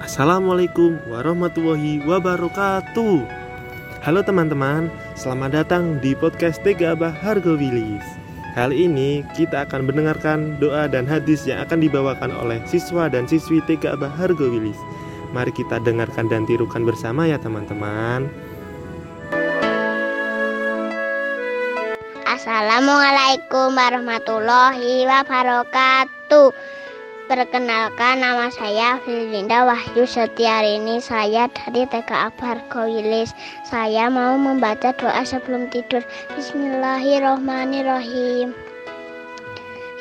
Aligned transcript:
Assalamualaikum 0.00 0.96
warahmatullahi 1.12 2.00
wabarakatuh. 2.08 3.20
Halo 4.00 4.24
teman-teman, 4.24 4.88
selamat 5.12 5.60
datang 5.60 6.00
di 6.00 6.16
podcast 6.16 6.56
Tega 6.64 6.96
Abah 6.96 7.12
Hargo 7.12 7.52
Wilis 7.52 8.00
Kali 8.56 8.88
ini 8.88 9.20
kita 9.36 9.68
akan 9.68 9.84
mendengarkan 9.84 10.56
doa 10.56 10.88
dan 10.88 11.04
hadis 11.04 11.44
yang 11.44 11.60
akan 11.60 11.84
dibawakan 11.84 12.32
oleh 12.32 12.64
siswa 12.64 13.12
dan 13.12 13.28
siswi 13.28 13.60
Tega 13.68 13.92
Abah 13.92 14.08
Hargo 14.08 14.48
Wilis 14.48 14.80
Mari 15.36 15.52
kita 15.52 15.76
dengarkan 15.84 16.32
dan 16.32 16.48
tirukan 16.48 16.80
bersama 16.80 17.28
ya 17.28 17.36
teman-teman. 17.36 18.32
Assalamualaikum 22.24 23.76
warahmatullahi 23.76 25.04
wabarakatuh 25.04 26.80
Perkenalkan 27.30 28.26
nama 28.26 28.50
saya 28.50 28.98
Filinda 29.06 29.62
Wahyu. 29.62 30.02
Setiarini 30.02 30.98
Saya 30.98 31.46
dari 31.46 31.86
TK 31.86 32.10
Abar 32.10 32.58
Kowilis 32.66 33.30
Saya 33.62 34.10
mau 34.10 34.34
membaca 34.34 34.90
doa 34.90 35.22
sebelum 35.22 35.70
tidur. 35.70 36.02
Bismillahirrohmanirrohim 36.34 38.50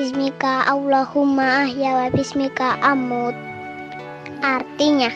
Bismika 0.00 0.72
Allahumma 0.72 1.68
ahya 1.68 2.00
wa 2.00 2.08
bismika 2.08 2.80
amut. 2.80 3.36
Artinya 4.40 5.12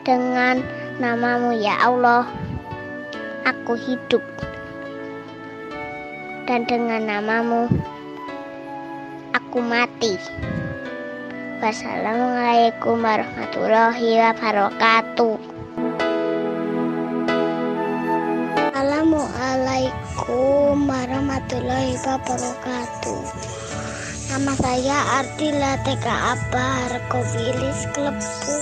Dengan 0.00 0.64
namamu 0.96 1.60
ya 1.60 1.76
Allah 1.76 2.24
Aku 3.44 3.76
hidup. 3.76 4.24
Dan 6.48 6.64
dengan 6.64 7.04
namamu 7.04 7.68
aku 9.34 9.58
mati. 9.62 10.18
Wassalamualaikum 11.60 13.04
warahmatullahi 13.04 14.16
wabarakatuh. 14.16 15.36
Assalamualaikum 18.72 20.88
warahmatullahi 20.88 22.00
wabarakatuh. 22.00 23.20
Nama 24.30 24.52
saya 24.56 24.98
Ardila 25.20 25.74
Teka 25.84 26.14
Abar 26.38 26.90
Kobilis 27.12 27.80
Klepu. 27.92 28.60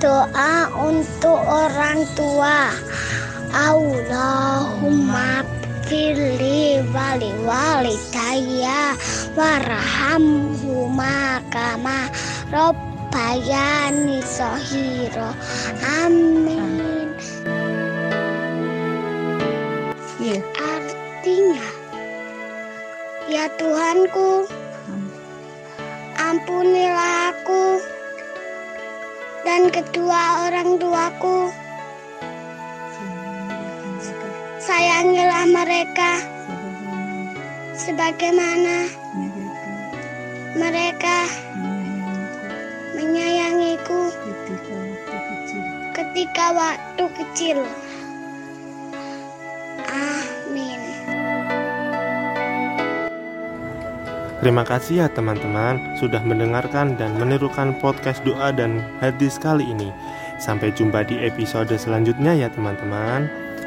Doa 0.00 0.70
untuk 0.78 1.40
orang 1.42 2.06
tua. 2.14 2.70
Allahumma 3.56 5.42
fili 5.86 6.35
wali 7.16 7.32
wali 7.48 7.96
daya 8.12 8.92
warhamhuma 9.32 11.40
kama 11.48 12.12
robbayani 12.52 14.20
sohiro 14.20 15.32
amin. 15.80 17.08
Iya. 20.20 20.44
artinya 20.60 21.68
ya 23.32 23.48
Tuhanku 23.56 24.44
ampunilah 26.20 27.32
aku 27.32 27.80
dan 29.48 29.72
kedua 29.72 30.52
orang 30.52 30.76
tuaku. 30.76 31.48
Sayangilah 34.60 35.48
mereka 35.48 36.36
sebagaimana 37.76 38.88
mereka 40.56 41.28
menyayangiku 42.96 44.08
ketika 45.92 46.44
waktu 46.56 47.04
kecil. 47.20 47.58
Amin. 49.92 50.80
Terima 54.40 54.64
kasih 54.64 55.04
ya 55.04 55.08
teman-teman 55.12 56.00
sudah 56.00 56.24
mendengarkan 56.24 56.96
dan 56.96 57.12
menirukan 57.20 57.76
podcast 57.76 58.24
doa 58.24 58.52
dan 58.56 58.80
hadis 59.04 59.36
kali 59.36 59.68
ini. 59.68 59.92
Sampai 60.40 60.72
jumpa 60.72 61.04
di 61.04 61.20
episode 61.24 61.72
selanjutnya 61.76 62.36
ya 62.36 62.48
teman-teman. 62.52 63.45